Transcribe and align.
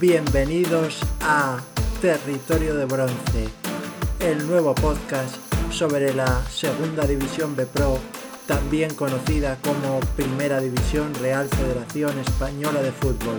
Bienvenidos 0.00 0.98
a 1.20 1.58
Territorio 2.00 2.74
de 2.74 2.86
Bronce, 2.86 3.48
el 4.20 4.46
nuevo 4.46 4.74
podcast 4.74 5.36
sobre 5.70 6.14
la 6.14 6.42
Segunda 6.46 7.06
División 7.06 7.54
B 7.54 7.66
Pro, 7.66 7.98
también 8.46 8.94
conocida 8.94 9.58
como 9.62 10.00
Primera 10.16 10.58
División 10.58 11.12
Real 11.16 11.46
Federación 11.48 12.18
Española 12.18 12.80
de 12.80 12.92
Fútbol. 12.92 13.36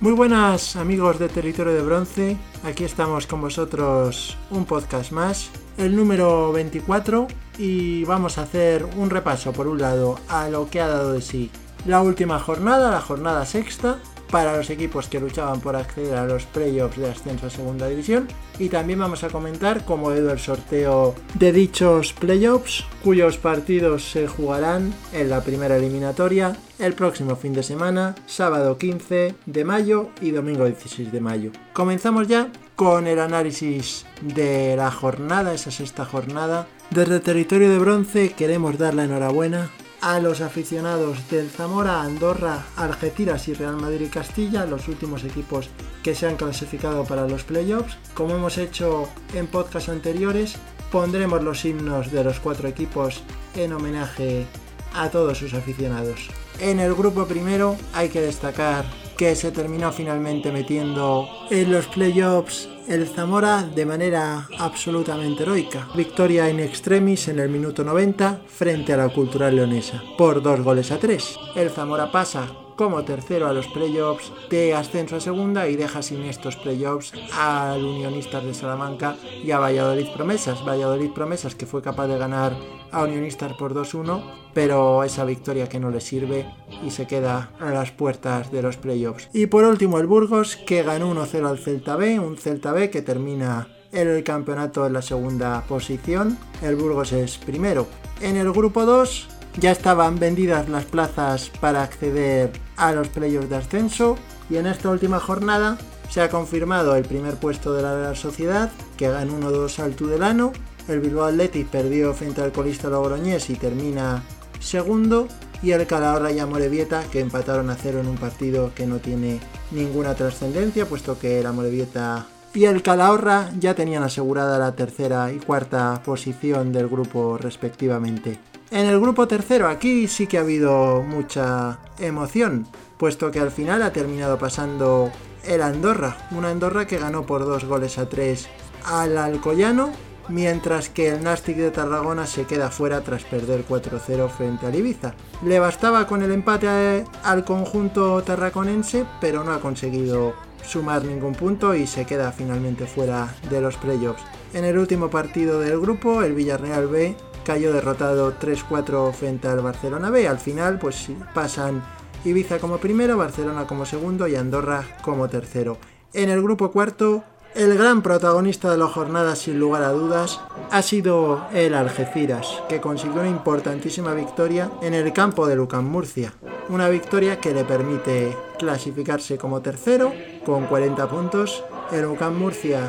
Muy 0.00 0.12
buenas 0.12 0.74
amigos 0.74 1.20
de 1.20 1.28
Territorio 1.28 1.72
de 1.72 1.82
Bronce, 1.82 2.36
aquí 2.64 2.82
estamos 2.82 3.28
con 3.28 3.42
vosotros 3.42 4.36
un 4.50 4.64
podcast 4.64 5.12
más, 5.12 5.50
el 5.78 5.94
número 5.94 6.50
24 6.50 7.28
y 7.58 8.02
vamos 8.06 8.38
a 8.38 8.42
hacer 8.42 8.84
un 8.96 9.08
repaso 9.08 9.52
por 9.52 9.68
un 9.68 9.80
lado 9.80 10.18
a 10.26 10.48
lo 10.48 10.68
que 10.68 10.80
ha 10.80 10.88
dado 10.88 11.12
de 11.12 11.22
sí 11.22 11.48
la 11.86 12.02
última 12.02 12.38
jornada, 12.38 12.90
la 12.90 13.00
jornada 13.00 13.44
sexta, 13.44 13.98
para 14.34 14.56
los 14.56 14.68
equipos 14.68 15.06
que 15.06 15.20
luchaban 15.20 15.60
por 15.60 15.76
acceder 15.76 16.16
a 16.16 16.26
los 16.26 16.44
playoffs 16.44 16.96
de 16.96 17.08
ascenso 17.08 17.46
a 17.46 17.50
segunda 17.50 17.86
división 17.86 18.26
y 18.58 18.68
también 18.68 18.98
vamos 18.98 19.22
a 19.22 19.28
comentar 19.28 19.84
cómo 19.84 20.10
ha 20.10 20.16
ido 20.16 20.32
el 20.32 20.40
sorteo 20.40 21.14
de 21.34 21.52
dichos 21.52 22.12
playoffs 22.14 22.84
cuyos 23.04 23.36
partidos 23.36 24.10
se 24.10 24.26
jugarán 24.26 24.92
en 25.12 25.30
la 25.30 25.42
primera 25.42 25.76
eliminatoria 25.76 26.56
el 26.80 26.94
próximo 26.94 27.36
fin 27.36 27.52
de 27.52 27.62
semana, 27.62 28.16
sábado 28.26 28.76
15 28.76 29.36
de 29.46 29.64
mayo 29.64 30.08
y 30.20 30.32
domingo 30.32 30.64
16 30.64 31.12
de 31.12 31.20
mayo. 31.20 31.52
Comenzamos 31.72 32.26
ya 32.26 32.50
con 32.74 33.06
el 33.06 33.20
análisis 33.20 34.04
de 34.20 34.74
la 34.76 34.90
jornada, 34.90 35.54
esa 35.54 35.70
sexta 35.70 36.04
jornada. 36.04 36.66
Desde 36.90 37.14
el 37.14 37.22
territorio 37.22 37.70
de 37.70 37.78
bronce 37.78 38.32
queremos 38.32 38.78
dar 38.78 38.94
la 38.94 39.04
enhorabuena 39.04 39.70
a 40.04 40.20
los 40.20 40.42
aficionados 40.42 41.30
del 41.30 41.48
Zamora, 41.48 42.02
Andorra, 42.02 42.66
Algeciras 42.76 43.48
y 43.48 43.54
Real 43.54 43.76
Madrid 43.76 44.02
y 44.02 44.10
Castilla, 44.10 44.66
los 44.66 44.86
últimos 44.86 45.24
equipos 45.24 45.70
que 46.02 46.14
se 46.14 46.26
han 46.26 46.36
clasificado 46.36 47.04
para 47.04 47.26
los 47.26 47.42
playoffs. 47.42 47.96
Como 48.12 48.34
hemos 48.34 48.58
hecho 48.58 49.08
en 49.32 49.46
podcasts 49.46 49.88
anteriores, 49.88 50.56
pondremos 50.92 51.42
los 51.42 51.64
himnos 51.64 52.12
de 52.12 52.22
los 52.22 52.38
cuatro 52.38 52.68
equipos 52.68 53.22
en 53.56 53.72
homenaje 53.72 54.46
a 54.94 55.10
todos 55.10 55.38
sus 55.38 55.54
aficionados. 55.54 56.28
En 56.60 56.80
el 56.80 56.94
grupo 56.94 57.26
primero 57.26 57.76
hay 57.92 58.08
que 58.08 58.20
destacar 58.20 58.84
que 59.16 59.34
se 59.36 59.52
terminó 59.52 59.92
finalmente 59.92 60.50
metiendo 60.50 61.28
en 61.50 61.70
los 61.70 61.86
playoffs 61.86 62.68
el 62.88 63.06
Zamora 63.06 63.62
de 63.62 63.86
manera 63.86 64.48
absolutamente 64.58 65.42
heroica. 65.42 65.88
Victoria 65.94 66.48
in 66.50 66.60
extremis 66.60 67.28
en 67.28 67.38
el 67.38 67.48
minuto 67.48 67.84
90 67.84 68.42
frente 68.46 68.92
a 68.92 68.98
la 68.98 69.08
Cultural 69.08 69.56
Leonesa 69.56 70.02
por 70.18 70.42
dos 70.42 70.60
goles 70.60 70.90
a 70.90 70.98
tres. 70.98 71.38
El 71.54 71.70
Zamora 71.70 72.10
pasa 72.10 72.63
como 72.76 73.04
tercero 73.04 73.46
a 73.46 73.52
los 73.52 73.66
playoffs 73.68 74.32
de 74.50 74.74
ascenso 74.74 75.16
a 75.16 75.20
segunda 75.20 75.68
y 75.68 75.76
deja 75.76 76.02
sin 76.02 76.22
estos 76.22 76.56
playoffs 76.56 77.12
al 77.32 77.84
Unionistas 77.84 78.44
de 78.44 78.54
Salamanca 78.54 79.16
y 79.42 79.50
a 79.50 79.58
Valladolid 79.58 80.08
Promesas. 80.14 80.64
Valladolid 80.66 81.10
Promesas 81.10 81.54
que 81.54 81.66
fue 81.66 81.82
capaz 81.82 82.06
de 82.06 82.18
ganar 82.18 82.56
a 82.90 83.02
Unionistas 83.02 83.52
por 83.54 83.74
2-1, 83.74 84.22
pero 84.52 85.02
esa 85.04 85.24
victoria 85.24 85.68
que 85.68 85.80
no 85.80 85.90
le 85.90 86.00
sirve 86.00 86.46
y 86.84 86.90
se 86.90 87.06
queda 87.06 87.50
a 87.60 87.70
las 87.70 87.90
puertas 87.90 88.52
de 88.52 88.62
los 88.62 88.76
playoffs. 88.76 89.28
Y 89.32 89.46
por 89.46 89.64
último 89.64 89.98
el 89.98 90.06
Burgos 90.06 90.56
que 90.56 90.82
ganó 90.82 91.12
1-0 91.14 91.48
al 91.48 91.58
Celta 91.58 91.96
B, 91.96 92.18
un 92.20 92.36
Celta 92.36 92.72
B 92.72 92.90
que 92.90 93.02
termina 93.02 93.68
el 93.94 94.24
campeonato 94.24 94.86
en 94.86 94.92
la 94.92 95.02
segunda 95.02 95.62
posición. 95.68 96.38
El 96.62 96.76
Burgos 96.76 97.12
es 97.12 97.38
primero. 97.38 97.86
En 98.20 98.36
el 98.36 98.52
grupo 98.52 98.84
2 98.84 99.28
ya 99.58 99.70
estaban 99.70 100.18
vendidas 100.18 100.68
las 100.68 100.84
plazas 100.84 101.50
para 101.60 101.82
acceder 101.82 102.52
a 102.76 102.92
los 102.92 103.08
playoffs 103.08 103.48
de 103.48 103.56
ascenso 103.56 104.16
y 104.50 104.56
en 104.56 104.66
esta 104.66 104.90
última 104.90 105.20
jornada 105.20 105.78
se 106.10 106.20
ha 106.20 106.28
confirmado 106.28 106.96
el 106.96 107.04
primer 107.04 107.34
puesto 107.34 107.72
de 107.72 107.82
la 107.82 108.14
Sociedad 108.14 108.70
que 108.96 109.08
ganó 109.08 109.38
1-2 109.38 109.78
al 109.78 109.96
Tudelano, 109.96 110.52
el 110.86 111.00
Bilbao 111.00 111.24
Athletic 111.24 111.68
perdió 111.68 112.12
frente 112.12 112.42
al 112.42 112.52
colista 112.52 112.90
Logroñés 112.90 113.48
y 113.48 113.54
termina 113.54 114.22
segundo. 114.60 115.28
Y 115.62 115.72
el 115.72 115.86
Calahorra 115.86 116.30
y 116.30 116.40
Amorebieta 116.40 117.04
que 117.10 117.20
empataron 117.20 117.70
a 117.70 117.76
cero 117.76 118.00
en 118.00 118.06
un 118.06 118.16
partido 118.16 118.72
que 118.74 118.86
no 118.86 118.98
tiene 118.98 119.40
ninguna 119.70 120.14
trascendencia 120.14 120.84
puesto 120.84 121.18
que 121.18 121.40
el 121.40 121.46
Amorebieta 121.46 122.26
y 122.54 122.66
el 122.66 122.82
Calahorra 122.82 123.50
ya 123.58 123.74
tenían 123.74 124.04
asegurada 124.04 124.58
la 124.58 124.76
tercera 124.76 125.32
y 125.32 125.38
cuarta 125.38 126.00
posición 126.04 126.72
del 126.72 126.88
grupo 126.88 127.36
respectivamente. 127.36 128.38
En 128.70 128.86
el 128.86 129.00
grupo 129.00 129.28
tercero 129.28 129.68
aquí 129.68 130.08
sí 130.08 130.26
que 130.26 130.38
ha 130.38 130.42
habido 130.42 131.02
mucha 131.02 131.80
emoción, 131.98 132.66
puesto 132.96 133.30
que 133.30 133.40
al 133.40 133.50
final 133.50 133.82
ha 133.82 133.92
terminado 133.92 134.38
pasando 134.38 135.10
el 135.44 135.62
Andorra, 135.62 136.16
una 136.30 136.50
Andorra 136.50 136.86
que 136.86 136.98
ganó 136.98 137.26
por 137.26 137.44
dos 137.44 137.64
goles 137.64 137.98
a 137.98 138.08
tres 138.08 138.48
al 138.84 139.18
Alcoyano, 139.18 139.90
mientras 140.28 140.88
que 140.88 141.08
el 141.08 141.22
Nastic 141.22 141.56
de 141.56 141.70
Tarragona 141.70 142.26
se 142.26 142.44
queda 142.44 142.70
fuera 142.70 143.02
tras 143.02 143.24
perder 143.24 143.66
4-0 143.66 144.28
frente 144.28 144.66
al 144.66 144.74
Ibiza. 144.74 145.14
Le 145.44 145.58
bastaba 145.58 146.06
con 146.06 146.22
el 146.22 146.32
empate 146.32 147.04
al 147.22 147.44
conjunto 147.44 148.22
tarraconense, 148.22 149.04
pero 149.20 149.44
no 149.44 149.52
ha 149.52 149.60
conseguido 149.60 150.34
sumar 150.64 151.04
ningún 151.04 151.34
punto 151.34 151.74
y 151.74 151.86
se 151.86 152.06
queda 152.06 152.32
finalmente 152.32 152.86
fuera 152.86 153.34
de 153.50 153.60
los 153.60 153.76
playoffs. 153.76 154.22
En 154.52 154.64
el 154.64 154.78
último 154.78 155.10
partido 155.10 155.60
del 155.60 155.80
grupo, 155.80 156.22
el 156.22 156.34
Villarreal 156.34 156.86
B 156.86 157.16
cayó 157.44 157.72
derrotado 157.72 158.38
3-4 158.38 159.12
frente 159.12 159.48
al 159.48 159.60
Barcelona 159.60 160.10
B. 160.10 160.26
Al 160.26 160.38
final, 160.38 160.78
pues 160.78 161.08
pasan 161.34 161.82
Ibiza 162.24 162.58
como 162.58 162.78
primero, 162.78 163.18
Barcelona 163.18 163.66
como 163.66 163.84
segundo 163.84 164.26
y 164.26 164.36
Andorra 164.36 164.84
como 165.02 165.28
tercero. 165.28 165.76
En 166.14 166.30
el 166.30 166.42
grupo 166.42 166.70
cuarto, 166.70 167.24
el 167.54 167.78
gran 167.78 168.02
protagonista 168.02 168.70
de 168.70 168.78
la 168.78 168.88
jornada, 168.88 169.36
sin 169.36 169.60
lugar 169.60 169.84
a 169.84 169.92
dudas, 169.92 170.40
ha 170.70 170.82
sido 170.82 171.46
el 171.52 171.74
Algeciras, 171.74 172.62
que 172.68 172.80
consiguió 172.80 173.20
una 173.20 173.30
importantísima 173.30 174.12
victoria 174.12 174.70
en 174.82 174.92
el 174.92 175.12
campo 175.12 175.46
de 175.46 175.54
Lucan 175.54 175.84
Murcia. 175.84 176.34
Una 176.68 176.88
victoria 176.88 177.38
que 177.38 177.54
le 177.54 177.64
permite 177.64 178.36
clasificarse 178.58 179.38
como 179.38 179.62
tercero 179.62 180.12
con 180.44 180.66
40 180.66 181.08
puntos. 181.08 181.62
El 181.92 182.02
Lucan 182.02 182.36
Murcia 182.36 182.80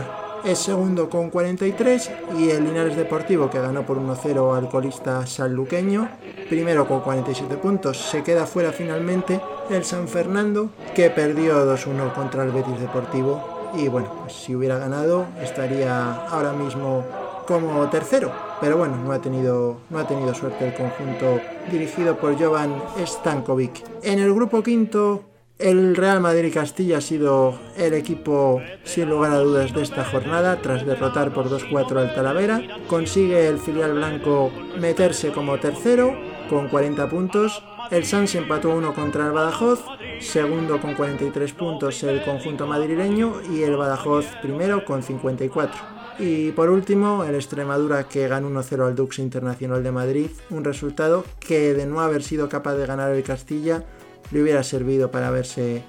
es 0.44 0.58
segundo 0.58 1.10
con 1.10 1.30
43 1.30 2.12
y 2.40 2.50
el 2.50 2.64
Linares 2.64 2.96
Deportivo 2.96 3.50
que 3.52 3.60
ganó 3.60 3.86
por 3.86 4.00
1-0 4.00 4.58
al 4.58 4.70
colista 4.70 5.28
sanluqueño, 5.28 6.10
primero 6.50 6.88
con 6.88 7.02
47 7.02 7.58
puntos, 7.58 7.98
se 7.98 8.24
queda 8.24 8.46
fuera 8.46 8.72
finalmente 8.72 9.42
el 9.70 9.84
San 9.84 10.08
Fernando 10.08 10.70
que 10.96 11.10
perdió 11.10 11.66
2-1 11.66 12.14
contra 12.14 12.44
el 12.44 12.52
Betis 12.52 12.80
Deportivo 12.80 13.55
y 13.78 13.88
bueno, 13.88 14.10
pues 14.22 14.34
si 14.34 14.56
hubiera 14.56 14.78
ganado 14.78 15.26
estaría 15.42 16.14
ahora 16.28 16.54
mismo 16.54 17.04
como 17.48 17.88
tercero, 17.90 18.32
pero 18.60 18.78
bueno, 18.78 18.98
no 18.98 19.12
ha 19.12 19.22
tenido, 19.22 19.78
no 19.90 20.00
ha 20.00 20.08
tenido 20.08 20.34
suerte 20.34 20.68
el 20.68 20.74
conjunto 20.74 21.40
dirigido 21.72 22.18
por 22.18 22.40
Jovan 22.40 22.74
Stankovic. 23.06 23.84
En 24.02 24.20
el 24.20 24.34
grupo 24.34 24.64
quinto 24.64 25.24
el 25.58 25.96
Real 25.96 26.20
Madrid 26.20 26.54
Castilla 26.54 26.98
ha 26.98 27.02
sido 27.02 27.58
el 27.78 27.94
equipo 27.94 28.62
sin 28.84 29.10
lugar 29.10 29.32
a 29.32 29.40
dudas 29.40 29.74
de 29.74 29.84
esta 29.84 30.04
jornada 30.04 30.62
tras 30.62 30.86
derrotar 30.86 31.34
por 31.34 31.50
2-4 31.50 31.98
al 31.98 32.14
Talavera. 32.14 32.62
Consigue 32.88 33.48
el 33.48 33.60
filial 33.60 33.94
blanco 33.94 34.52
meterse 34.78 35.32
como 35.32 35.58
tercero 35.58 36.14
con 36.50 36.68
40 36.68 37.10
puntos. 37.10 37.64
El 37.90 38.04
Sans 38.04 38.36
empató 38.36 38.72
uno 38.72 38.94
contra 38.94 39.28
el 39.28 39.32
Badajoz, 39.32 39.80
segundo 40.20 40.80
con 40.82 40.96
43 40.96 41.54
puntos 41.54 42.04
el 42.04 42.24
conjunto 42.24 42.68
madrileño 42.68 43.42
y 43.52 43.64
el 43.64 43.76
Badajoz 43.76 44.26
primero 44.42 44.86
con 44.86 45.04
54. 45.04 45.96
Y 46.20 46.52
por 46.52 46.70
último, 46.70 47.26
el 47.26 47.36
Extremadura 47.36 48.08
que 48.08 48.28
ganó 48.28 48.50
1-0 48.50 48.88
al 48.88 48.96
Dux 48.96 49.20
Internacional 49.20 49.84
de 49.84 49.92
Madrid, 49.92 50.30
un 50.50 50.64
resultado 50.64 51.26
que 51.40 51.74
de 51.74 51.86
no 51.86 52.00
haber 52.00 52.24
sido 52.24 52.48
capaz 52.48 52.76
de 52.76 52.86
ganar 52.86 53.12
el 53.12 53.24
Castilla 53.24 53.84
le 54.32 54.42
hubiera 54.42 54.64
servido 54.64 55.12
para 55.12 55.28
haberse 55.28 55.84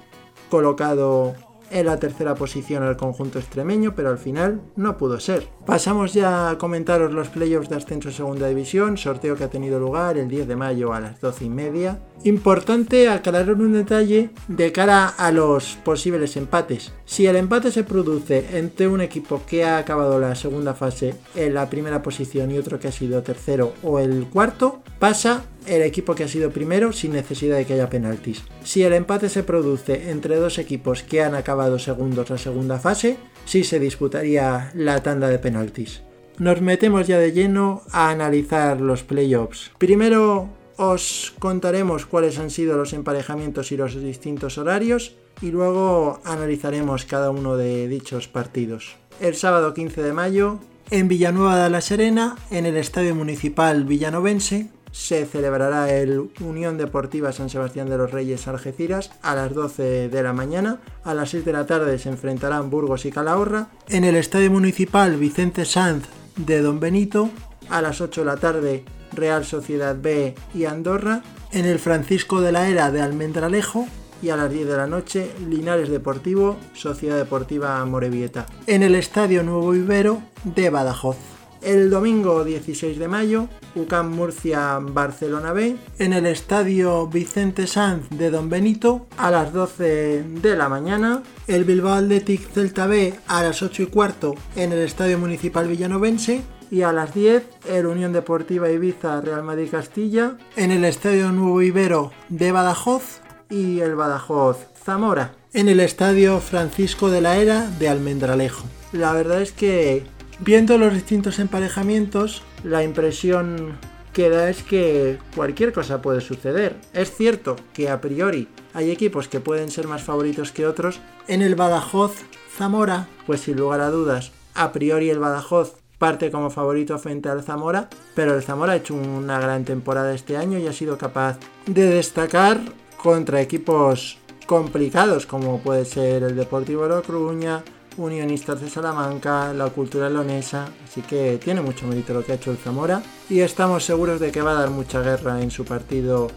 colocado 0.49 1.35
en 1.71 1.85
la 1.85 1.97
tercera 1.97 2.35
posición 2.35 2.83
al 2.83 2.97
conjunto 2.97 3.39
extremeño, 3.39 3.95
pero 3.95 4.09
al 4.09 4.17
final 4.17 4.61
no 4.75 4.97
pudo 4.97 5.19
ser. 5.19 5.47
Pasamos 5.65 6.13
ya 6.13 6.49
a 6.49 6.57
comentaros 6.57 7.13
los 7.13 7.29
playoffs 7.29 7.69
de 7.69 7.75
ascenso 7.75 8.09
a 8.09 8.11
segunda 8.11 8.47
división, 8.47 8.97
sorteo 8.97 9.35
que 9.35 9.43
ha 9.43 9.49
tenido 9.49 9.79
lugar 9.79 10.17
el 10.17 10.27
10 10.27 10.47
de 10.47 10.55
mayo 10.55 10.93
a 10.93 10.99
las 10.99 11.19
12 11.21 11.45
y 11.45 11.49
media. 11.49 11.99
Importante 12.23 13.09
aclarar 13.09 13.53
un 13.53 13.73
detalle 13.73 14.31
de 14.47 14.71
cara 14.71 15.07
a 15.07 15.31
los 15.31 15.77
posibles 15.83 16.35
empates. 16.37 16.93
Si 17.05 17.25
el 17.25 17.35
empate 17.35 17.71
se 17.71 17.83
produce 17.83 18.57
entre 18.57 18.87
un 18.87 19.01
equipo 19.01 19.41
que 19.47 19.63
ha 19.63 19.77
acabado 19.77 20.19
la 20.19 20.35
segunda 20.35 20.73
fase 20.73 21.15
en 21.35 21.53
la 21.53 21.69
primera 21.69 22.01
posición 22.01 22.51
y 22.51 22.57
otro 22.57 22.79
que 22.79 22.87
ha 22.87 22.91
sido 22.91 23.23
tercero 23.23 23.73
o 23.83 23.99
el 23.99 24.27
cuarto, 24.27 24.81
pasa 24.99 25.43
el 25.67 25.81
equipo 25.81 26.15
que 26.15 26.23
ha 26.23 26.27
sido 26.27 26.51
primero 26.51 26.91
sin 26.91 27.13
necesidad 27.13 27.57
de 27.57 27.65
que 27.65 27.73
haya 27.73 27.89
penaltis. 27.89 28.43
Si 28.63 28.83
el 28.83 28.93
empate 28.93 29.29
se 29.29 29.43
produce 29.43 30.09
entre 30.09 30.37
dos 30.37 30.57
equipos 30.57 31.03
que 31.03 31.21
han 31.21 31.35
acabado 31.35 31.79
segundos 31.79 32.29
la 32.29 32.37
segunda 32.37 32.79
fase, 32.79 33.17
sí 33.45 33.63
se 33.63 33.79
disputaría 33.79 34.71
la 34.73 35.01
tanda 35.03 35.29
de 35.29 35.39
penaltis. 35.39 36.01
Nos 36.37 36.61
metemos 36.61 37.07
ya 37.07 37.17
de 37.17 37.31
lleno 37.31 37.81
a 37.91 38.09
analizar 38.09 38.79
los 38.79 39.03
playoffs. 39.03 39.71
Primero 39.77 40.49
os 40.77 41.33
contaremos 41.39 42.05
cuáles 42.05 42.37
han 42.37 42.51
sido 42.51 42.77
los 42.77 42.93
emparejamientos 42.93 43.71
y 43.71 43.77
los 43.77 43.99
distintos 43.99 44.57
horarios 44.57 45.15
y 45.41 45.51
luego 45.51 46.19
analizaremos 46.23 47.05
cada 47.05 47.31
uno 47.31 47.57
de 47.57 47.87
dichos 47.87 48.27
partidos. 48.27 48.95
El 49.19 49.35
sábado 49.35 49.73
15 49.73 50.03
de 50.03 50.13
mayo, 50.13 50.59
en 50.91 51.07
Villanueva 51.07 51.63
de 51.63 51.69
la 51.71 51.81
Serena, 51.81 52.37
en 52.51 52.67
el 52.67 52.77
Estadio 52.77 53.15
Municipal 53.15 53.83
Villanovense, 53.85 54.69
se 54.97 55.25
celebrará 55.25 55.93
el 55.93 56.31
Unión 56.41 56.77
Deportiva 56.77 57.31
San 57.31 57.51
Sebastián 57.51 57.87
de 57.87 57.97
los 57.97 58.11
Reyes 58.11 58.47
Algeciras 58.47 59.11
a 59.21 59.35
las 59.35 59.53
12 59.53 60.09
de 60.09 60.23
la 60.23 60.33
mañana. 60.33 60.79
A 61.03 61.13
las 61.13 61.29
6 61.29 61.45
de 61.45 61.53
la 61.53 61.67
tarde 61.67 61.99
se 61.99 62.09
enfrentarán 62.09 62.71
Burgos 62.71 63.05
y 63.05 63.11
Calahorra. 63.11 63.67
En 63.87 64.03
el 64.03 64.15
Estadio 64.15 64.49
Municipal 64.49 65.15
Vicente 65.15 65.65
Sanz 65.65 66.07
de 66.35 66.61
Don 66.61 66.79
Benito, 66.79 67.29
a 67.69 67.81
las 67.81 68.01
8 68.01 68.21
de 68.21 68.25
la 68.25 68.37
tarde 68.37 68.85
Real 69.13 69.45
Sociedad 69.45 69.95
B 69.95 70.33
y 70.55 70.65
Andorra. 70.65 71.21
En 71.51 71.65
el 71.65 71.77
Francisco 71.77 72.41
de 72.41 72.51
la 72.51 72.67
Era 72.67 72.91
de 72.91 73.01
Almendralejo 73.01 73.87
y 74.23 74.29
a 74.29 74.35
las 74.35 74.51
10 74.51 74.67
de 74.67 74.77
la 74.77 74.87
noche 74.87 75.31
Linares 75.47 75.89
Deportivo, 75.89 76.57
Sociedad 76.73 77.17
Deportiva 77.17 77.85
Morevieta. 77.85 78.47
En 78.65 78.81
el 78.81 78.95
Estadio 78.95 79.43
Nuevo 79.43 79.75
Ibero 79.75 80.23
de 80.43 80.71
Badajoz. 80.71 81.36
El 81.61 81.89
domingo 81.89 82.43
16 82.43 82.99
de 82.99 83.07
mayo, 83.07 83.47
UCAM 83.75 84.15
Murcia 84.15 84.79
Barcelona 84.79 85.53
B, 85.53 85.75
en 85.99 86.13
el 86.13 86.25
Estadio 86.25 87.07
Vicente 87.07 87.67
Sanz 87.67 88.09
de 88.09 88.29
Don 88.29 88.49
Benito 88.49 89.07
a 89.17 89.31
las 89.31 89.53
12 89.53 90.23
de 90.23 90.55
la 90.55 90.69
mañana, 90.69 91.23
el 91.47 91.63
Bilbao 91.63 91.93
Athletic 91.93 92.51
Celta 92.51 92.87
B 92.87 93.13
a 93.27 93.43
las 93.43 93.61
8 93.63 93.83
y 93.83 93.85
cuarto 93.87 94.35
en 94.55 94.71
el 94.71 94.79
Estadio 94.79 95.17
Municipal 95.17 95.67
Villanovense. 95.67 96.43
Y 96.69 96.81
a 96.81 96.91
las 96.91 97.13
10 97.13 97.45
el 97.69 97.85
Unión 97.85 98.11
Deportiva 98.11 98.69
Ibiza 98.69 99.21
Real 99.21 99.41
Madrid 99.41 99.69
Castilla 99.71 100.35
en 100.57 100.71
el 100.71 100.83
Estadio 100.83 101.31
Nuevo 101.31 101.61
Ibero 101.61 102.11
de 102.27 102.51
Badajoz. 102.51 103.21
Y 103.49 103.79
el 103.79 103.95
Badajoz 103.95 104.57
Zamora 104.83 105.33
en 105.53 105.69
el 105.69 105.79
Estadio 105.79 106.39
Francisco 106.39 107.09
de 107.09 107.21
la 107.21 107.37
Era 107.37 107.67
de 107.79 107.89
Almendralejo. 107.89 108.65
La 108.91 109.13
verdad 109.13 109.41
es 109.41 109.51
que 109.51 110.03
viendo 110.39 110.77
los 110.77 110.93
distintos 110.93 111.39
emparejamientos, 111.39 112.43
la 112.63 112.83
impresión 112.83 113.77
que 114.13 114.29
da 114.29 114.49
es 114.49 114.63
que 114.63 115.19
cualquier 115.35 115.73
cosa 115.73 116.01
puede 116.01 116.21
suceder. 116.21 116.75
Es 116.93 117.11
cierto 117.15 117.55
que 117.73 117.89
a 117.89 118.01
priori 118.01 118.47
hay 118.73 118.89
equipos 118.91 119.27
que 119.27 119.39
pueden 119.39 119.69
ser 119.69 119.87
más 119.87 120.03
favoritos 120.03 120.51
que 120.51 120.65
otros. 120.65 120.99
En 121.27 121.41
el 121.41 121.55
Badajoz 121.55 122.15
Zamora, 122.57 123.07
pues 123.25 123.41
sin 123.41 123.57
lugar 123.57 123.81
a 123.81 123.91
dudas, 123.91 124.31
a 124.55 124.71
priori 124.71 125.09
el 125.09 125.19
Badajoz 125.19 125.75
parte 125.99 126.31
como 126.31 126.49
favorito 126.49 126.97
frente 126.99 127.29
al 127.29 127.43
Zamora, 127.43 127.89
pero 128.15 128.35
el 128.35 128.43
Zamora 128.43 128.73
ha 128.73 128.77
hecho 128.77 128.95
una 128.95 129.39
gran 129.39 129.65
temporada 129.65 130.13
este 130.13 130.37
año 130.37 130.57
y 130.57 130.67
ha 130.67 130.73
sido 130.73 130.97
capaz 130.97 131.37
de 131.65 131.85
destacar 131.85 132.59
contra 133.01 133.41
equipos 133.41 134.17
complicados 134.47 135.25
como 135.25 135.59
puede 135.59 135.85
ser 135.85 136.23
el 136.23 136.35
Deportivo 136.35 136.87
La 136.87 137.01
Coruña, 137.01 137.63
Unionistas 137.97 138.61
de 138.61 138.69
Salamanca, 138.69 139.53
la 139.53 139.69
Cultura 139.69 140.09
Leonesa, 140.09 140.69
así 140.87 141.01
que 141.01 141.39
tiene 141.43 141.61
mucho 141.61 141.87
mérito 141.87 142.13
lo 142.13 142.23
que 142.23 142.31
ha 142.31 142.35
hecho 142.35 142.51
el 142.51 142.57
Zamora 142.57 143.01
y 143.29 143.39
estamos 143.41 143.83
seguros 143.83 144.19
de 144.19 144.31
que 144.31 144.41
va 144.41 144.51
a 144.51 144.61
dar 144.61 144.69
mucha 144.69 145.01
guerra 145.01 145.41
en 145.41 145.51
su 145.51 145.65
partido 145.65 146.29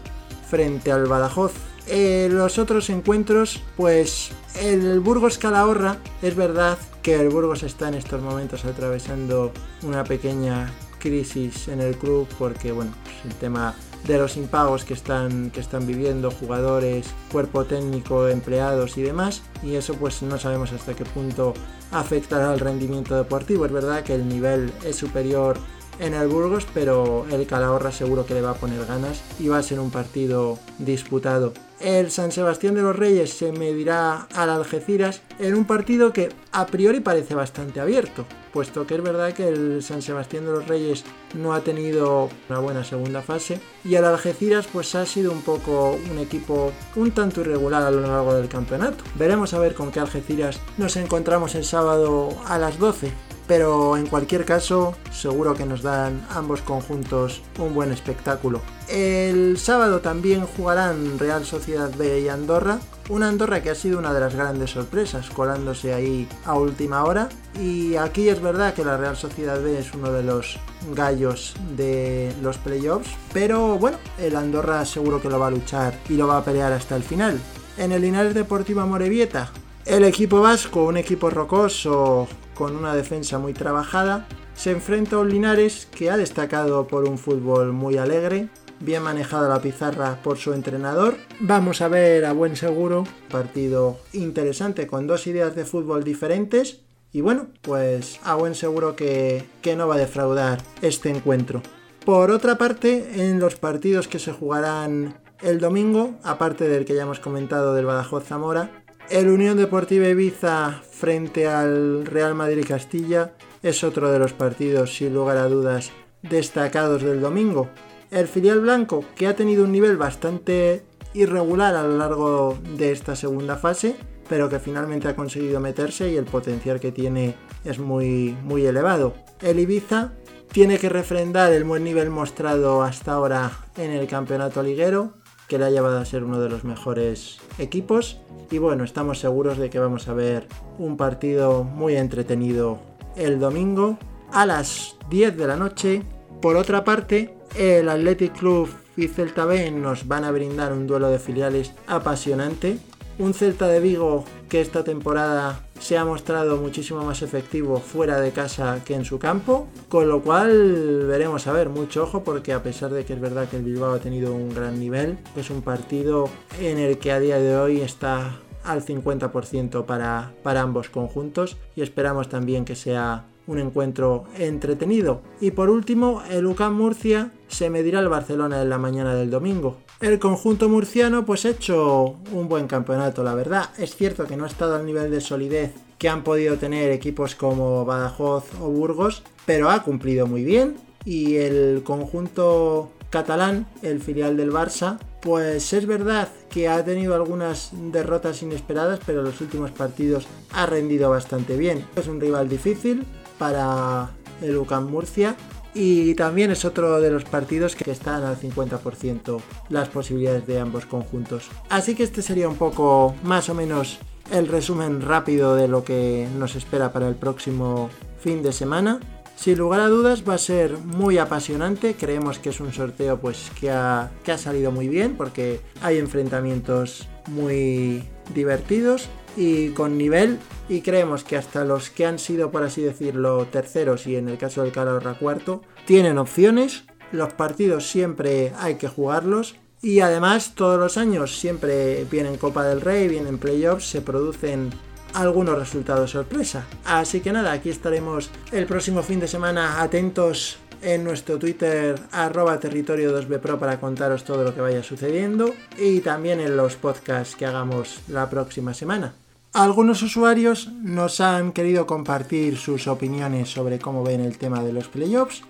frente 0.49 0.91
al 0.91 1.05
Badajoz. 1.05 1.53
En 1.87 2.37
los 2.37 2.57
otros 2.57 2.89
encuentros, 2.89 3.61
pues 3.77 4.31
el 4.59 4.99
Burgos 4.99 5.37
Calahorra, 5.37 5.97
es 6.21 6.35
verdad 6.35 6.77
que 7.01 7.15
el 7.15 7.29
Burgos 7.29 7.63
está 7.63 7.87
en 7.87 7.95
estos 7.95 8.21
momentos 8.21 8.65
atravesando 8.65 9.51
una 9.83 10.03
pequeña 10.03 10.71
crisis 10.99 11.67
en 11.67 11.81
el 11.81 11.95
club 11.95 12.27
porque 12.37 12.71
bueno, 12.71 12.93
pues 13.03 13.15
el 13.25 13.35
tema 13.35 13.73
de 14.07 14.17
los 14.17 14.37
impagos 14.37 14.83
que 14.83 14.93
están, 14.93 15.51
que 15.51 15.59
están 15.59 15.85
viviendo 15.85 16.31
jugadores, 16.31 17.07
cuerpo 17.31 17.65
técnico, 17.65 18.27
empleados 18.27 18.97
y 18.97 19.03
demás. 19.03 19.43
Y 19.63 19.75
eso 19.75 19.95
pues 19.95 20.21
no 20.23 20.37
sabemos 20.37 20.71
hasta 20.71 20.93
qué 20.93 21.05
punto 21.05 21.53
afectará 21.91 22.51
al 22.51 22.59
rendimiento 22.59 23.15
deportivo. 23.15 23.65
Es 23.65 23.71
verdad 23.71 24.03
que 24.03 24.15
el 24.15 24.27
nivel 24.27 24.71
es 24.83 24.95
superior 24.95 25.57
en 26.01 26.15
el 26.15 26.27
Burgos, 26.27 26.67
pero 26.73 27.25
el 27.31 27.47
Calahorra 27.47 27.91
seguro 27.91 28.25
que 28.25 28.33
le 28.33 28.41
va 28.41 28.51
a 28.51 28.55
poner 28.55 28.85
ganas 28.85 29.21
y 29.39 29.47
va 29.47 29.59
a 29.59 29.63
ser 29.63 29.79
un 29.79 29.91
partido 29.91 30.59
disputado. 30.79 31.53
El 31.79 32.11
San 32.11 32.31
Sebastián 32.31 32.75
de 32.75 32.83
los 32.83 32.95
Reyes 32.95 33.33
se 33.33 33.51
medirá 33.51 34.27
al 34.35 34.49
Algeciras 34.51 35.21
en 35.39 35.55
un 35.55 35.65
partido 35.65 36.13
que 36.13 36.29
a 36.51 36.67
priori 36.67 36.99
parece 36.99 37.33
bastante 37.33 37.79
abierto, 37.79 38.25
puesto 38.53 38.85
que 38.85 38.95
es 38.95 39.01
verdad 39.01 39.33
que 39.33 39.47
el 39.47 39.81
San 39.81 40.03
Sebastián 40.03 40.45
de 40.45 40.51
los 40.51 40.67
Reyes 40.67 41.03
no 41.33 41.53
ha 41.53 41.61
tenido 41.61 42.29
una 42.49 42.59
buena 42.59 42.83
segunda 42.83 43.23
fase 43.23 43.59
y 43.83 43.95
el 43.95 44.05
Algeciras 44.05 44.67
pues 44.71 44.93
ha 44.93 45.07
sido 45.07 45.31
un 45.31 45.41
poco 45.41 45.97
un 46.11 46.19
equipo 46.19 46.71
un 46.95 47.11
tanto 47.11 47.41
irregular 47.41 47.81
a 47.81 47.91
lo 47.91 48.01
largo 48.01 48.35
del 48.35 48.47
campeonato. 48.47 49.03
Veremos 49.15 49.53
a 49.55 49.59
ver 49.59 49.73
con 49.73 49.91
qué 49.91 49.99
Algeciras 49.99 50.59
nos 50.77 50.97
encontramos 50.97 51.55
el 51.55 51.65
sábado 51.65 52.29
a 52.45 52.59
las 52.59 52.77
12 52.77 53.30
pero 53.51 53.97
en 53.97 54.07
cualquier 54.07 54.45
caso 54.45 54.95
seguro 55.11 55.55
que 55.55 55.65
nos 55.65 55.81
dan 55.81 56.25
ambos 56.29 56.61
conjuntos 56.61 57.41
un 57.59 57.73
buen 57.73 57.91
espectáculo. 57.91 58.61
El 58.87 59.57
sábado 59.57 59.99
también 59.99 60.45
jugarán 60.45 61.19
Real 61.19 61.43
Sociedad 61.43 61.91
B 61.97 62.21
y 62.21 62.29
Andorra, 62.29 62.79
una 63.09 63.27
Andorra 63.27 63.61
que 63.61 63.69
ha 63.69 63.75
sido 63.75 63.99
una 63.99 64.13
de 64.13 64.21
las 64.21 64.35
grandes 64.35 64.69
sorpresas, 64.69 65.29
colándose 65.31 65.93
ahí 65.93 66.29
a 66.45 66.53
última 66.53 67.03
hora. 67.03 67.27
Y 67.59 67.97
aquí 67.97 68.29
es 68.29 68.41
verdad 68.41 68.73
que 68.73 68.85
la 68.85 68.95
Real 68.95 69.17
Sociedad 69.17 69.61
B 69.61 69.77
es 69.77 69.93
uno 69.93 70.13
de 70.13 70.23
los 70.23 70.57
gallos 70.95 71.53
de 71.75 72.33
los 72.41 72.57
playoffs, 72.57 73.09
pero 73.33 73.77
bueno, 73.77 73.97
el 74.17 74.37
Andorra 74.37 74.85
seguro 74.85 75.21
que 75.21 75.27
lo 75.27 75.39
va 75.39 75.47
a 75.47 75.51
luchar 75.51 75.93
y 76.07 76.13
lo 76.13 76.25
va 76.25 76.37
a 76.37 76.45
pelear 76.45 76.71
hasta 76.71 76.95
el 76.95 77.03
final. 77.03 77.37
En 77.77 77.91
el 77.91 78.01
Linares 78.01 78.33
Deportivo 78.33 78.87
Morevieta, 78.87 79.51
el 79.85 80.05
equipo 80.05 80.39
vasco, 80.39 80.85
un 80.85 80.95
equipo 80.95 81.29
rocoso 81.29 82.29
con 82.53 82.75
una 82.75 82.95
defensa 82.95 83.39
muy 83.39 83.53
trabajada, 83.53 84.27
se 84.55 84.71
enfrenta 84.71 85.15
a 85.15 85.19
un 85.19 85.29
Linares 85.29 85.87
que 85.95 86.09
ha 86.09 86.17
destacado 86.17 86.87
por 86.87 87.07
un 87.07 87.17
fútbol 87.17 87.73
muy 87.73 87.97
alegre, 87.97 88.49
bien 88.79 89.03
manejado 89.03 89.47
la 89.49 89.61
pizarra 89.61 90.19
por 90.23 90.37
su 90.37 90.53
entrenador. 90.53 91.15
Vamos 91.39 91.81
a 91.81 91.87
ver 91.87 92.25
a 92.25 92.33
buen 92.33 92.55
seguro, 92.55 93.05
partido 93.29 93.99
interesante 94.13 94.87
con 94.87 95.07
dos 95.07 95.27
ideas 95.27 95.55
de 95.55 95.65
fútbol 95.65 96.03
diferentes. 96.03 96.81
Y 97.13 97.21
bueno, 97.21 97.47
pues 97.61 98.19
a 98.23 98.35
buen 98.35 98.55
seguro 98.55 98.95
que, 98.95 99.43
que 99.61 99.75
no 99.75 99.87
va 99.87 99.95
a 99.95 99.99
defraudar 99.99 100.61
este 100.81 101.09
encuentro. 101.09 101.61
Por 102.05 102.31
otra 102.31 102.57
parte, 102.57 103.27
en 103.27 103.39
los 103.39 103.55
partidos 103.55 104.07
que 104.07 104.17
se 104.17 104.31
jugarán 104.31 105.19
el 105.41 105.59
domingo, 105.59 106.15
aparte 106.23 106.67
del 106.67 106.85
que 106.85 106.95
ya 106.95 107.03
hemos 107.03 107.19
comentado 107.19 107.73
del 107.73 107.85
Badajoz 107.85 108.25
Zamora, 108.25 108.80
el 109.11 109.27
Unión 109.27 109.57
Deportiva 109.57 110.07
Ibiza 110.07 110.81
frente 110.89 111.45
al 111.45 112.05
Real 112.05 112.33
Madrid 112.33 112.63
Castilla 112.65 113.33
es 113.61 113.83
otro 113.83 114.09
de 114.09 114.19
los 114.19 114.31
partidos 114.31 114.95
sin 114.95 115.13
lugar 115.13 115.35
a 115.35 115.49
dudas 115.49 115.91
destacados 116.21 117.03
del 117.03 117.19
domingo. 117.19 117.67
El 118.09 118.29
filial 118.29 118.61
blanco, 118.61 119.03
que 119.15 119.27
ha 119.27 119.35
tenido 119.35 119.65
un 119.65 119.73
nivel 119.73 119.97
bastante 119.97 120.85
irregular 121.13 121.75
a 121.75 121.83
lo 121.83 121.97
largo 121.97 122.57
de 122.77 122.93
esta 122.93 123.17
segunda 123.17 123.57
fase, 123.57 123.97
pero 124.29 124.47
que 124.47 124.59
finalmente 124.59 125.09
ha 125.09 125.15
conseguido 125.15 125.59
meterse 125.59 126.09
y 126.09 126.15
el 126.15 126.25
potencial 126.25 126.79
que 126.79 126.93
tiene 126.93 127.35
es 127.65 127.79
muy, 127.79 128.37
muy 128.43 128.65
elevado. 128.65 129.13
El 129.41 129.59
Ibiza 129.59 130.13
tiene 130.53 130.77
que 130.77 130.87
refrendar 130.87 131.51
el 131.51 131.65
buen 131.65 131.83
nivel 131.83 132.09
mostrado 132.09 132.81
hasta 132.81 133.11
ahora 133.11 133.51
en 133.75 133.91
el 133.91 134.07
campeonato 134.07 134.63
liguero, 134.63 135.20
que 135.51 135.57
le 135.57 135.65
ha 135.65 135.69
llevado 135.69 135.99
a 135.99 136.05
ser 136.05 136.23
uno 136.23 136.39
de 136.39 136.47
los 136.47 136.63
mejores 136.63 137.39
equipos. 137.59 138.21
Y 138.51 138.57
bueno, 138.57 138.85
estamos 138.85 139.19
seguros 139.19 139.57
de 139.57 139.69
que 139.69 139.79
vamos 139.79 140.07
a 140.07 140.13
ver 140.13 140.47
un 140.77 140.95
partido 140.95 141.65
muy 141.65 141.97
entretenido 141.97 142.79
el 143.17 143.37
domingo 143.37 143.97
a 144.31 144.45
las 144.45 144.95
10 145.09 145.35
de 145.35 145.47
la 145.47 145.57
noche. 145.57 146.03
Por 146.41 146.55
otra 146.55 146.85
parte, 146.85 147.35
el 147.57 147.89
Athletic 147.89 148.31
Club 148.31 148.69
y 148.95 149.09
Celta 149.09 149.43
B 149.43 149.69
nos 149.71 150.07
van 150.07 150.23
a 150.23 150.31
brindar 150.31 150.71
un 150.71 150.87
duelo 150.87 151.09
de 151.09 151.19
filiales 151.19 151.73
apasionante. 151.85 152.77
Un 153.21 153.35
Celta 153.35 153.67
de 153.67 153.79
Vigo 153.79 154.25
que 154.49 154.61
esta 154.61 154.83
temporada 154.83 155.67
se 155.79 155.95
ha 155.95 156.03
mostrado 156.03 156.57
muchísimo 156.57 157.03
más 157.03 157.21
efectivo 157.21 157.79
fuera 157.79 158.19
de 158.19 158.31
casa 158.31 158.81
que 158.83 158.95
en 158.95 159.05
su 159.05 159.19
campo, 159.19 159.67
con 159.89 160.09
lo 160.09 160.23
cual 160.23 161.05
veremos 161.05 161.45
a 161.45 161.53
ver, 161.53 161.69
mucho 161.69 162.01
ojo 162.01 162.23
porque 162.23 162.51
a 162.51 162.63
pesar 162.63 162.89
de 162.89 163.05
que 163.05 163.13
es 163.13 163.21
verdad 163.21 163.47
que 163.47 163.57
el 163.57 163.63
Bilbao 163.63 163.93
ha 163.93 163.99
tenido 163.99 164.33
un 164.33 164.49
gran 164.49 164.79
nivel, 164.79 165.19
es 165.35 165.51
un 165.51 165.61
partido 165.61 166.29
en 166.59 166.79
el 166.79 166.97
que 166.97 167.11
a 167.11 167.19
día 167.19 167.37
de 167.37 167.55
hoy 167.55 167.81
está 167.81 168.39
al 168.63 168.83
50% 168.83 169.85
para, 169.85 170.31
para 170.41 170.61
ambos 170.61 170.89
conjuntos 170.89 171.57
y 171.75 171.83
esperamos 171.83 172.27
también 172.27 172.65
que 172.65 172.75
sea 172.75 173.25
un 173.51 173.59
encuentro 173.59 174.25
entretenido. 174.37 175.21
Y 175.39 175.51
por 175.51 175.69
último, 175.69 176.23
el 176.29 176.45
UCAM 176.45 176.75
Murcia 176.75 177.31
se 177.47 177.69
medirá 177.69 177.99
al 177.99 178.09
Barcelona 178.09 178.61
en 178.61 178.69
la 178.69 178.77
mañana 178.77 179.13
del 179.13 179.29
domingo. 179.29 179.77
El 179.99 180.17
conjunto 180.17 180.69
murciano 180.69 181.25
pues 181.25 181.45
ha 181.45 181.49
hecho 181.49 182.15
un 182.31 182.47
buen 182.47 182.67
campeonato, 182.67 183.23
la 183.23 183.35
verdad. 183.35 183.69
Es 183.77 183.95
cierto 183.95 184.25
que 184.25 184.37
no 184.37 184.45
ha 184.45 184.47
estado 184.47 184.75
al 184.75 184.85
nivel 184.85 185.11
de 185.11 185.21
solidez 185.21 185.73
que 185.99 186.09
han 186.09 186.23
podido 186.23 186.57
tener 186.57 186.89
equipos 186.91 187.35
como 187.35 187.85
Badajoz 187.85 188.45
o 188.59 188.69
Burgos, 188.69 189.21
pero 189.45 189.69
ha 189.69 189.83
cumplido 189.83 190.25
muy 190.25 190.43
bien 190.43 190.77
y 191.05 191.35
el 191.35 191.83
conjunto 191.83 192.91
catalán, 193.11 193.67
el 193.83 194.01
filial 194.01 194.37
del 194.37 194.51
Barça, 194.51 194.97
pues 195.21 195.73
es 195.73 195.85
verdad 195.85 196.29
que 196.49 196.67
ha 196.67 196.83
tenido 196.83 197.13
algunas 197.13 197.69
derrotas 197.91 198.41
inesperadas, 198.41 198.99
pero 199.05 199.21
los 199.21 199.39
últimos 199.41 199.69
partidos 199.71 200.25
ha 200.53 200.65
rendido 200.65 201.09
bastante 201.11 201.57
bien. 201.57 201.85
Es 201.95 202.07
un 202.07 202.19
rival 202.19 202.49
difícil 202.49 203.05
para 203.41 204.11
el 204.43 204.55
UCAM 204.55 204.91
Murcia 204.91 205.35
y 205.73 206.13
también 206.13 206.51
es 206.51 206.63
otro 206.63 207.01
de 207.01 207.09
los 207.09 207.23
partidos 207.23 207.75
que 207.75 207.89
están 207.89 208.23
al 208.23 208.39
50% 208.39 209.41
las 209.69 209.89
posibilidades 209.89 210.45
de 210.45 210.59
ambos 210.59 210.85
conjuntos. 210.85 211.49
Así 211.67 211.95
que 211.95 212.03
este 212.03 212.21
sería 212.21 212.47
un 212.47 212.57
poco 212.57 213.15
más 213.23 213.49
o 213.49 213.55
menos 213.55 213.97
el 214.31 214.47
resumen 214.47 215.01
rápido 215.01 215.55
de 215.55 215.67
lo 215.67 215.83
que 215.83 216.27
nos 216.37 216.55
espera 216.55 216.93
para 216.93 217.07
el 217.07 217.15
próximo 217.15 217.89
fin 218.19 218.43
de 218.43 218.53
semana. 218.53 218.99
Sin 219.35 219.57
lugar 219.57 219.79
a 219.79 219.87
dudas 219.87 220.23
va 220.27 220.35
a 220.35 220.37
ser 220.37 220.77
muy 220.77 221.17
apasionante, 221.17 221.95
creemos 221.95 222.37
que 222.37 222.49
es 222.49 222.59
un 222.59 222.71
sorteo 222.71 223.19
pues 223.19 223.49
que 223.59 223.71
ha, 223.71 224.11
que 224.23 224.33
ha 224.33 224.37
salido 224.37 224.71
muy 224.71 224.87
bien 224.87 225.15
porque 225.17 225.61
hay 225.81 225.97
enfrentamientos 225.97 227.07
muy 227.25 228.03
divertidos 228.35 229.09
y 229.35 229.69
con 229.69 229.97
nivel 229.97 230.37
y 230.71 230.79
creemos 230.79 231.25
que 231.25 231.35
hasta 231.35 231.65
los 231.65 231.89
que 231.89 232.05
han 232.05 232.17
sido 232.17 232.49
por 232.49 232.63
así 232.63 232.81
decirlo 232.81 233.45
terceros 233.51 234.07
y 234.07 234.15
en 234.15 234.29
el 234.29 234.37
caso 234.37 234.63
del 234.63 234.71
Calahorra 234.71 235.15
cuarto 235.15 235.61
tienen 235.85 236.17
opciones, 236.17 236.85
los 237.11 237.33
partidos 237.33 237.89
siempre 237.89 238.53
hay 238.57 238.75
que 238.75 238.87
jugarlos 238.87 239.57
y 239.81 239.99
además 239.99 240.53
todos 240.55 240.79
los 240.79 240.95
años 240.95 241.37
siempre 241.37 242.05
vienen 242.09 242.37
Copa 242.37 242.63
del 242.63 242.79
Rey, 242.79 243.09
vienen 243.09 243.37
playoffs, 243.37 243.89
se 243.89 243.99
producen 243.99 244.69
algunos 245.13 245.59
resultados 245.59 246.11
sorpresa. 246.11 246.65
Así 246.85 247.19
que 247.19 247.33
nada, 247.33 247.51
aquí 247.51 247.69
estaremos 247.69 248.29
el 248.53 248.65
próximo 248.65 249.03
fin 249.03 249.19
de 249.19 249.27
semana 249.27 249.81
atentos 249.81 250.57
en 250.81 251.03
nuestro 251.03 251.37
Twitter 251.37 251.99
arroba 252.13 252.61
territorio 252.61 253.11
2bpro 253.19 253.59
para 253.59 253.77
contaros 253.77 254.23
todo 254.23 254.45
lo 254.45 254.55
que 254.55 254.61
vaya 254.61 254.83
sucediendo 254.83 255.53
y 255.77 255.99
también 255.99 256.39
en 256.39 256.55
los 256.55 256.77
podcasts 256.77 257.35
que 257.35 257.45
hagamos 257.45 257.99
la 258.07 258.29
próxima 258.29 258.73
semana. 258.73 259.13
Algunos 259.53 260.01
usuarios 260.01 260.69
nos 260.81 261.19
han 261.19 261.51
querido 261.51 261.85
compartir 261.85 262.57
sus 262.57 262.87
opiniones 262.87 263.49
sobre 263.49 263.79
cómo 263.79 264.01
ven 264.01 264.21
el 264.21 264.37
tema 264.37 264.63
de 264.63 264.71
los 264.71 264.87
playoffs. 264.87 265.43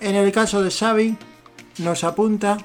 En 0.00 0.16
el 0.16 0.32
caso 0.32 0.60
de 0.60 0.72
Xavi, 0.72 1.16
nos 1.78 2.02
apunta 2.02 2.58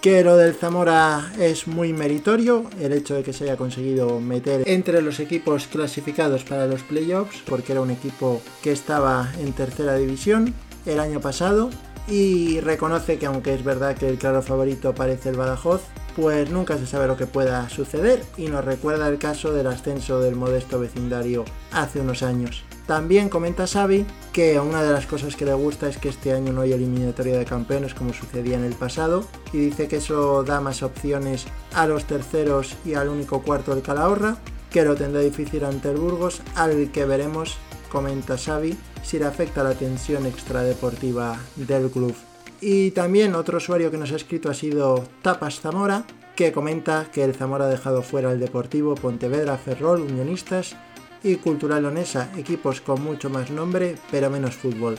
que 0.00 0.24
lo 0.24 0.36
del 0.36 0.54
Zamora 0.54 1.32
es 1.38 1.68
muy 1.68 1.92
meritorio, 1.92 2.64
el 2.80 2.92
hecho 2.92 3.14
de 3.14 3.22
que 3.22 3.32
se 3.32 3.44
haya 3.44 3.56
conseguido 3.56 4.18
meter 4.18 4.68
entre 4.68 5.00
los 5.00 5.20
equipos 5.20 5.68
clasificados 5.68 6.42
para 6.42 6.66
los 6.66 6.82
playoffs, 6.82 7.40
porque 7.46 7.70
era 7.70 7.80
un 7.80 7.92
equipo 7.92 8.42
que 8.64 8.72
estaba 8.72 9.30
en 9.38 9.52
tercera 9.52 9.94
división 9.94 10.52
el 10.86 10.98
año 10.98 11.20
pasado 11.20 11.70
y 12.08 12.58
reconoce 12.58 13.16
que 13.16 13.26
aunque 13.26 13.54
es 13.54 13.62
verdad 13.62 13.96
que 13.96 14.08
el 14.08 14.18
claro 14.18 14.42
favorito 14.42 14.92
parece 14.92 15.28
el 15.28 15.36
Badajoz, 15.36 15.82
pues 16.16 16.50
nunca 16.50 16.78
se 16.78 16.86
sabe 16.86 17.06
lo 17.06 17.16
que 17.16 17.26
pueda 17.26 17.68
suceder 17.68 18.22
y 18.36 18.46
nos 18.46 18.64
recuerda 18.64 19.08
el 19.08 19.18
caso 19.18 19.52
del 19.52 19.66
ascenso 19.66 20.20
del 20.20 20.36
modesto 20.36 20.78
vecindario 20.78 21.44
hace 21.72 22.00
unos 22.00 22.22
años. 22.22 22.64
También 22.86 23.28
comenta 23.28 23.66
Xavi 23.66 24.04
que 24.32 24.58
una 24.58 24.82
de 24.82 24.92
las 24.92 25.06
cosas 25.06 25.36
que 25.36 25.44
le 25.44 25.54
gusta 25.54 25.88
es 25.88 25.98
que 25.98 26.08
este 26.08 26.32
año 26.32 26.52
no 26.52 26.62
hay 26.62 26.72
eliminatoria 26.72 27.38
de 27.38 27.44
campeones 27.44 27.94
como 27.94 28.12
sucedía 28.12 28.56
en 28.56 28.64
el 28.64 28.74
pasado 28.74 29.24
y 29.52 29.58
dice 29.58 29.88
que 29.88 29.96
eso 29.96 30.42
da 30.42 30.60
más 30.60 30.82
opciones 30.82 31.46
a 31.74 31.86
los 31.86 32.04
terceros 32.04 32.76
y 32.84 32.94
al 32.94 33.08
único 33.08 33.42
cuarto 33.42 33.74
del 33.74 33.82
Calahorra, 33.84 34.36
que 34.70 34.84
lo 34.84 34.94
tendrá 34.94 35.20
difícil 35.20 35.64
ante 35.64 35.90
el 35.90 35.96
Burgos, 35.96 36.42
al 36.56 36.90
que 36.90 37.04
veremos, 37.04 37.56
comenta 37.90 38.36
Xavi, 38.36 38.76
si 39.02 39.18
le 39.18 39.26
afecta 39.26 39.62
la 39.62 39.74
tensión 39.74 40.26
extradeportiva 40.26 41.38
del 41.56 41.90
club. 41.90 42.14
Y 42.64 42.92
también 42.92 43.34
otro 43.34 43.58
usuario 43.58 43.90
que 43.90 43.98
nos 43.98 44.12
ha 44.12 44.16
escrito 44.16 44.48
ha 44.48 44.54
sido 44.54 45.02
Tapas 45.20 45.58
Zamora, 45.58 46.04
que 46.36 46.52
comenta 46.52 47.08
que 47.12 47.24
el 47.24 47.34
Zamora 47.34 47.64
ha 47.64 47.68
dejado 47.68 48.02
fuera 48.02 48.30
el 48.30 48.38
Deportivo, 48.38 48.94
Pontevedra, 48.94 49.58
Ferrol, 49.58 50.02
Unionistas 50.02 50.76
y 51.24 51.34
Cultural 51.36 51.84
Onesa, 51.84 52.30
equipos 52.38 52.80
con 52.80 53.02
mucho 53.02 53.30
más 53.30 53.50
nombre 53.50 53.96
pero 54.12 54.30
menos 54.30 54.54
fútbol. 54.54 54.94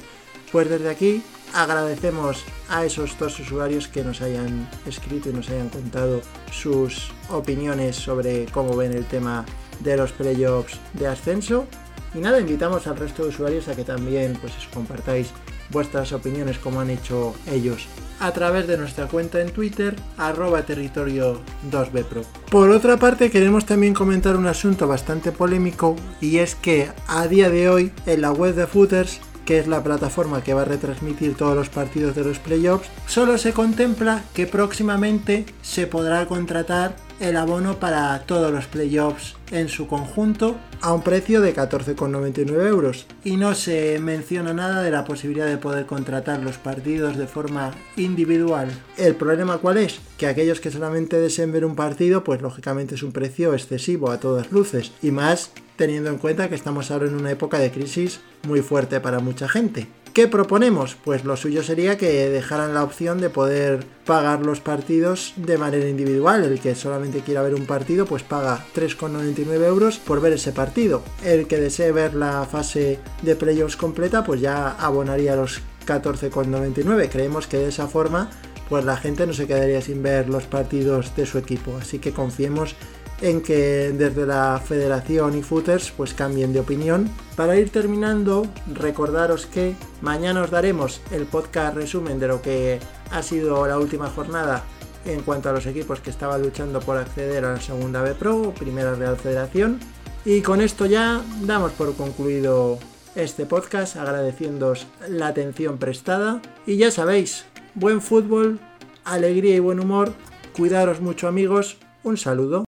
Pues 0.52 0.70
desde 0.70 0.90
aquí 0.90 1.24
agradecemos 1.54 2.44
a 2.68 2.84
esos 2.84 3.18
dos 3.18 3.40
usuarios 3.40 3.88
que 3.88 4.04
nos 4.04 4.22
hayan 4.22 4.70
escrito 4.86 5.30
y 5.30 5.34
nos 5.34 5.50
hayan 5.50 5.70
contado 5.70 6.20
sus 6.52 7.12
opiniones 7.30 7.96
sobre 7.96 8.46
cómo 8.48 8.76
ven 8.76 8.92
el 8.92 9.06
tema 9.06 9.46
de 9.80 9.96
los 9.96 10.12
playoffs 10.12 10.82
de 10.92 11.08
ascenso. 11.08 11.66
Y 12.14 12.18
nada, 12.18 12.42
invitamos 12.42 12.88
al 12.88 12.98
resto 12.98 13.24
de 13.24 13.30
usuarios 13.30 13.70
a 13.70 13.76
que 13.76 13.86
también 13.86 14.38
pues, 14.42 14.52
compartáis 14.74 15.32
vuestras 15.74 16.14
opiniones 16.14 16.58
como 16.60 16.80
han 16.80 16.90
hecho 16.90 17.34
ellos 17.52 17.88
a 18.20 18.32
través 18.32 18.68
de 18.68 18.78
nuestra 18.78 19.08
cuenta 19.08 19.42
en 19.42 19.52
Twitter 19.52 19.96
arroba 20.18 20.62
territorio 20.62 21.42
2bpro. 21.70 22.24
Por 22.50 22.70
otra 22.70 22.96
parte 22.96 23.30
queremos 23.30 23.66
también 23.66 23.94
comentar 23.94 24.38
un 24.38 24.48
asunto 24.48 24.88
bastante 24.88 25.34
polémico 25.34 25.98
y 26.22 26.38
es 26.38 26.56
que 26.56 26.90
a 27.08 27.28
día 27.28 27.50
de 27.50 27.68
hoy 27.68 27.92
en 28.06 28.22
la 28.22 28.32
web 28.32 28.56
de 28.56 28.66
Footers 28.66 29.20
que 29.46 29.60
es 29.60 29.68
la 29.68 29.84
plataforma 29.84 30.42
que 30.42 30.54
va 30.54 30.62
a 30.62 30.66
retransmitir 30.66 31.36
todos 31.36 31.56
los 31.56 31.68
partidos 31.68 32.16
de 32.16 32.24
los 32.24 32.40
playoffs, 32.40 32.90
solo 33.08 33.38
se 33.38 33.52
contempla 33.52 34.24
que 34.34 34.48
próximamente 34.48 35.46
se 35.62 35.86
podrá 35.86 36.26
contratar 36.28 36.96
el 37.24 37.38
abono 37.38 37.80
para 37.80 38.20
todos 38.26 38.52
los 38.52 38.66
playoffs 38.66 39.36
en 39.52 39.70
su 39.70 39.88
conjunto 39.88 40.58
a 40.82 40.94
un 40.94 41.04
precio 41.04 41.40
de 41.40 41.56
14,99 41.56 42.68
euros 42.68 43.06
y 43.24 43.38
no 43.38 43.56
se 43.56 43.98
menciona 44.00 44.54
nada 44.54 44.82
de 44.82 44.92
la 44.92 45.06
posibilidad 45.06 45.46
de 45.46 45.58
poder 45.58 45.86
contratar 45.86 46.42
los 46.42 46.58
partidos 46.58 47.18
de 47.18 47.28
forma 47.28 47.72
individual. 47.96 48.70
¿El 48.98 49.16
problema 49.16 49.60
cuál 49.60 49.78
es? 49.78 50.00
Que 50.18 50.28
aquellos 50.28 50.60
que 50.60 50.72
solamente 50.72 51.18
deseen 51.18 51.54
ver 51.54 51.64
un 51.64 51.78
partido 51.78 52.26
pues 52.26 52.42
lógicamente 52.42 52.96
es 52.96 53.04
un 53.04 53.14
precio 53.14 53.54
excesivo 53.54 54.12
a 54.12 54.20
todas 54.20 54.52
luces 54.52 54.92
y 55.02 55.12
más 55.12 55.52
teniendo 55.78 56.10
en 56.10 56.18
cuenta 56.18 56.50
que 56.50 56.56
estamos 56.56 56.92
ahora 56.92 57.08
en 57.08 57.16
una 57.16 57.32
época 57.32 57.58
de 57.58 57.72
crisis 57.72 58.20
muy 58.46 58.62
fuerte 58.62 59.00
para 59.00 59.20
mucha 59.20 59.48
gente. 59.48 59.88
¿Qué 60.14 60.28
proponemos? 60.28 60.96
Pues 61.04 61.26
lo 61.26 61.36
suyo 61.36 61.64
sería 61.64 61.98
que 61.98 62.30
dejaran 62.30 62.76
la 62.76 62.84
opción 62.84 63.20
de 63.20 63.32
poder 63.32 63.84
pagar 64.06 64.46
los 64.46 64.60
partidos 64.60 65.34
de 65.38 65.58
manera 65.58 65.90
individual. 65.90 66.44
El 66.44 66.60
que 66.60 66.76
solamente 66.76 67.22
quiera 67.22 67.42
ver 67.42 67.56
un 67.56 67.66
partido, 67.66 68.06
pues 68.06 68.22
paga 68.22 68.64
3,99 68.76 69.66
euros 69.66 69.98
por 69.98 70.22
ver 70.22 70.34
ese 70.34 70.52
partido. 70.52 71.02
El 71.26 71.48
que 71.48 71.58
desee 71.58 71.92
ver 71.92 72.14
la 72.14 72.46
fase 72.46 73.00
de 73.24 73.36
playoffs 73.36 73.76
completa, 73.76 74.24
pues 74.24 74.40
ya 74.40 74.74
abonaría 74.74 75.36
los 75.36 75.62
14,99. 75.88 77.10
Creemos 77.10 77.48
que 77.48 77.58
de 77.58 77.70
esa 77.70 77.88
forma, 77.88 78.30
pues 78.70 78.86
la 78.86 78.98
gente 78.98 79.26
no 79.26 79.34
se 79.34 79.48
quedaría 79.48 79.82
sin 79.82 80.04
ver 80.04 80.30
los 80.30 80.44
partidos 80.44 81.16
de 81.16 81.26
su 81.26 81.40
equipo. 81.40 81.76
Así 81.82 81.98
que 81.98 82.14
confiemos 82.14 82.76
en 83.22 83.42
que 83.42 83.94
desde 83.96 84.26
la 84.26 84.62
federación 84.64 85.38
y 85.38 85.44
footers 85.44 85.92
pues 85.92 86.14
cambien 86.14 86.54
de 86.54 86.60
opinión. 86.60 87.10
Para 87.36 87.58
ir 87.58 87.70
terminando, 87.70 88.46
recordaros 88.74 89.46
que 89.46 89.76
mañana 90.02 90.42
os 90.42 90.52
daremos 90.52 91.02
el 91.12 91.26
podcast 91.26 91.76
resumen 91.76 92.20
de 92.20 92.28
lo 92.28 92.42
que 92.42 92.80
ha 93.12 93.24
sido 93.24 93.66
la 93.68 93.80
última 93.80 94.10
jornada 94.10 94.64
en 95.06 95.22
cuanto 95.22 95.50
a 95.50 95.54
los 95.54 95.66
equipos 95.66 96.00
que 96.00 96.10
estaban 96.10 96.42
luchando 96.42 96.80
por 96.80 96.98
acceder 96.98 97.46
a 97.46 97.54
la 97.54 97.62
segunda 97.62 98.02
B 98.02 98.14
Pro, 98.14 98.54
primera 98.54 98.96
Real 98.96 99.18
Federación. 99.18 99.80
Y 100.26 100.42
con 100.42 100.62
esto 100.62 100.86
ya 100.86 101.22
damos 101.42 101.74
por 101.74 101.94
concluido 101.96 102.80
este 103.16 103.46
podcast, 103.46 103.98
agradeciéndoos 103.98 104.88
la 105.08 105.28
atención 105.28 105.78
prestada. 105.78 106.42
Y 106.66 106.78
ya 106.78 106.92
sabéis, 106.92 107.46
buen 107.76 108.02
fútbol, 108.02 108.60
alegría 109.04 109.56
y 109.56 109.60
buen 109.60 109.80
humor. 109.80 110.14
Cuidaros 110.56 111.02
mucho 111.02 111.28
amigos. 111.28 111.78
Un 112.04 112.18
saludo. 112.18 112.66